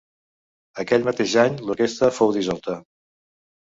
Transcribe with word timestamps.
Aquell 0.85 1.05
mateix 1.11 1.37
any 1.43 1.61
l'orquestra 1.69 2.13
fou 2.19 2.37
dissolta. 2.43 2.83